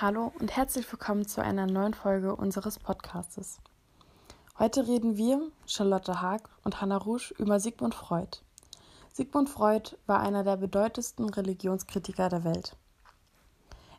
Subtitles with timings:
[0.00, 3.60] Hallo und herzlich willkommen zu einer neuen Folge unseres Podcastes.
[4.58, 8.38] Heute reden wir, Charlotte Haag und Hannah Rouge, über Sigmund Freud.
[9.12, 12.76] Sigmund Freud war einer der bedeutendsten Religionskritiker der Welt.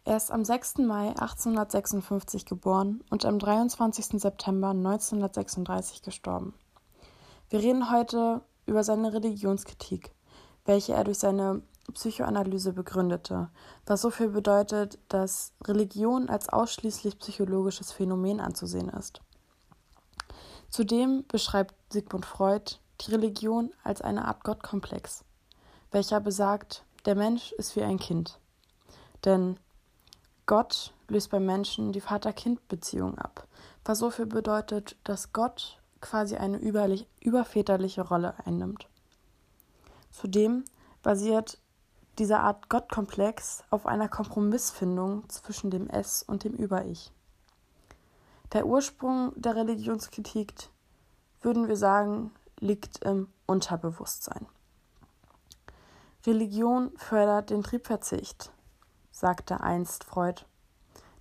[0.03, 0.79] Er ist am 6.
[0.79, 4.21] Mai 1856 geboren und am 23.
[4.21, 6.53] September 1936 gestorben.
[7.49, 10.11] Wir reden heute über seine Religionskritik,
[10.65, 11.61] welche er durch seine
[11.93, 13.49] Psychoanalyse begründete,
[13.85, 19.21] was so viel bedeutet, dass Religion als ausschließlich psychologisches Phänomen anzusehen ist.
[20.69, 25.23] Zudem beschreibt Sigmund Freud die Religion als eine Art Gottkomplex,
[25.91, 28.39] welcher besagt, der Mensch ist wie ein Kind.
[29.23, 29.57] Denn
[30.45, 33.47] Gott löst beim Menschen die Vater-Kind-Beziehung ab,
[33.83, 38.87] was so viel bedeutet, dass Gott quasi eine überväterliche Rolle einnimmt.
[40.11, 40.65] Zudem
[41.01, 41.57] basiert
[42.17, 47.11] diese Art Gottkomplex auf einer Kompromissfindung zwischen dem Es und dem Über-Ich.
[48.53, 50.53] Der Ursprung der Religionskritik,
[51.41, 54.45] würden wir sagen, liegt im Unterbewusstsein.
[56.25, 58.51] Religion fördert den Triebverzicht,
[59.11, 60.43] sagte einst Freud,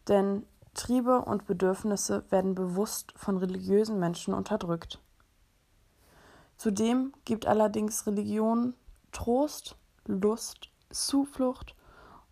[0.08, 5.00] denn Triebe und Bedürfnisse werden bewusst von religiösen Menschen unterdrückt.
[6.56, 8.74] Zudem gibt allerdings Religion
[9.12, 11.74] Trost, Lust Zuflucht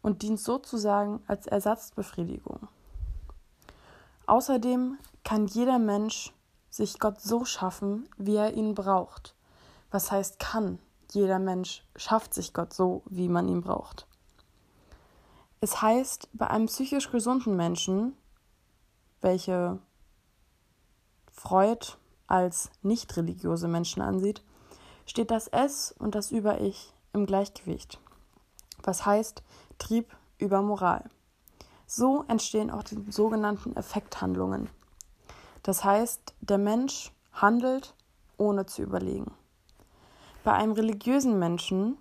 [0.02, 2.68] und dient sozusagen als Ersatzbefriedigung.
[4.27, 6.32] Außerdem kann jeder Mensch
[6.70, 9.34] sich Gott so schaffen, wie er ihn braucht.
[9.90, 10.78] Was heißt kann?
[11.12, 14.06] Jeder Mensch schafft sich Gott so, wie man ihn braucht.
[15.60, 18.16] Es heißt, bei einem psychisch gesunden Menschen,
[19.20, 19.78] welche
[21.30, 21.86] Freud
[22.27, 24.42] als nicht religiöse Menschen ansieht,
[25.05, 28.02] steht das Es und das Über-Ich im Gleichgewicht
[28.84, 29.42] was heißt
[29.78, 31.08] Trieb über Moral.
[31.86, 34.70] So entstehen auch die sogenannten Effekthandlungen.
[35.62, 37.94] Das heißt, der Mensch handelt,
[38.36, 39.33] ohne zu überlegen.
[40.45, 41.96] Bei einem religiösen Menschen,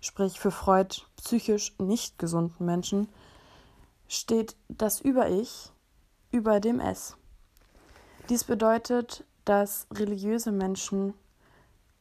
[0.00, 3.08] sprich für Freud psychisch nicht gesunden Menschen,
[4.08, 5.72] steht das Über-Ich
[6.30, 7.16] über dem Es.
[8.28, 11.14] Dies bedeutet, dass religiöse Menschen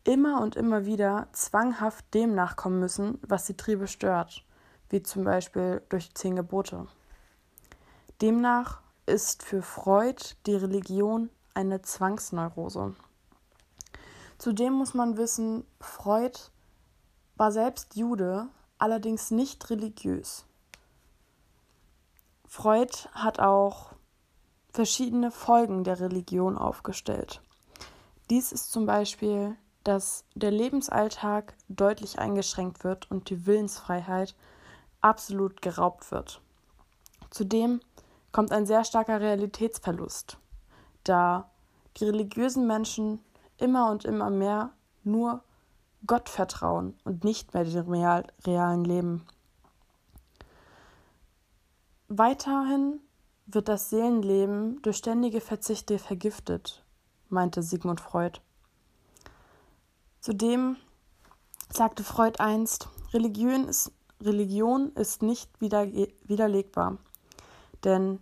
[0.06, 4.46] immer und immer wieder zwanghaft dem nachkommen müssen, was die Triebe stört,
[4.90, 6.88] wie zum Beispiel durch zehn Gebote.
[8.22, 12.96] Demnach ist für Freud die Religion eine Zwangsneurose.
[14.38, 16.38] Zudem muss man wissen, Freud
[17.36, 20.46] war selbst Jude, allerdings nicht religiös.
[22.48, 23.94] Freud hat auch
[24.72, 27.42] verschiedene Folgen der Religion aufgestellt.
[28.30, 29.56] Dies ist zum Beispiel
[29.86, 34.36] dass der Lebensalltag deutlich eingeschränkt wird und die Willensfreiheit
[35.00, 36.42] absolut geraubt wird.
[37.30, 37.80] Zudem
[38.32, 40.38] kommt ein sehr starker Realitätsverlust,
[41.04, 41.52] da
[41.98, 43.20] die religiösen Menschen
[43.58, 44.72] immer und immer mehr
[45.04, 45.44] nur
[46.08, 49.26] Gott vertrauen und nicht mehr dem real, realen Leben.
[52.08, 53.00] Weiterhin
[53.46, 56.84] wird das Seelenleben durch ständige Verzichte vergiftet,
[57.30, 58.40] meinte Sigmund Freud.
[60.26, 60.78] Zudem
[61.72, 66.98] sagte Freud einst, Religion ist, Religion ist nicht wider, widerlegbar,
[67.84, 68.18] denn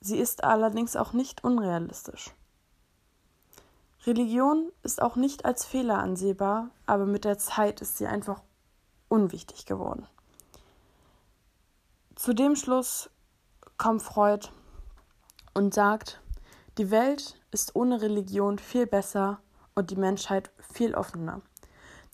[0.00, 2.34] sie ist allerdings auch nicht unrealistisch.
[4.06, 8.42] Religion ist auch nicht als Fehler ansehbar, aber mit der Zeit ist sie einfach
[9.08, 10.04] unwichtig geworden.
[12.16, 13.08] Zu dem Schluss
[13.76, 14.48] kommt Freud
[15.54, 16.20] und sagt,
[16.76, 19.40] die Welt ist ohne Religion viel besser
[19.78, 21.40] und die Menschheit viel offener.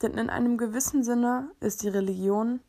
[0.03, 2.61] Denn in einem gewissen Sinne ist die Religion,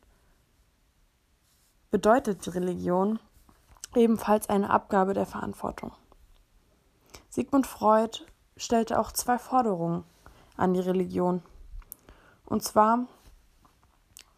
[1.90, 3.18] bedeutet die Religion
[3.94, 5.92] ebenfalls eine Abgabe der Verantwortung.
[7.28, 8.20] Sigmund Freud
[8.56, 10.04] stellte auch zwei Forderungen
[10.56, 11.42] an die Religion.
[12.46, 13.06] Und zwar,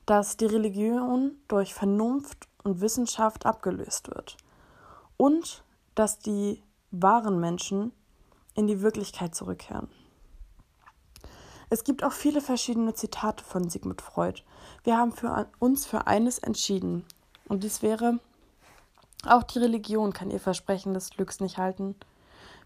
[0.06, 4.36] dass die Religion durch Vernunft und Wissenschaft abgelöst wird
[5.16, 5.62] und
[5.94, 7.92] dass die wahren Menschen
[8.56, 9.88] in die Wirklichkeit zurückkehren.
[11.70, 14.42] Es gibt auch viele verschiedene Zitate von Sigmund Freud.
[14.84, 17.04] Wir haben für uns für eines entschieden.
[17.46, 18.18] Und dies wäre,
[19.26, 21.94] auch die Religion kann ihr Versprechen des Glücks nicht halten.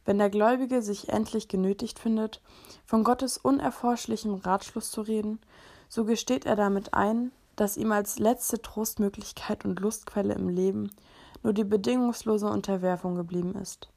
[0.05, 2.41] Wenn der Gläubige sich endlich genötigt findet,
[2.87, 5.41] von Gottes unerforschlichem Ratschluss zu reden,
[5.89, 10.91] so gesteht er damit ein, dass ihm als letzte Trostmöglichkeit und Lustquelle im Leben
[11.43, 13.89] nur die bedingungslose Unterwerfung geblieben ist.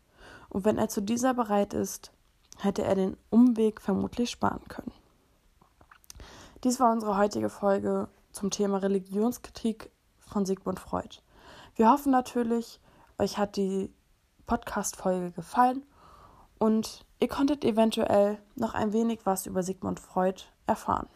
[0.50, 2.12] Und wenn er zu dieser bereit ist,
[2.58, 4.92] hätte er den Umweg vermutlich sparen können.
[6.66, 11.22] Dies war unsere heutige Folge zum Thema Religionskritik von Sigmund Freud.
[11.76, 12.80] Wir hoffen natürlich,
[13.20, 13.94] euch hat die
[14.48, 15.86] Podcast-Folge gefallen
[16.58, 21.08] und ihr konntet eventuell noch ein wenig was über Sigmund Freud erfahren.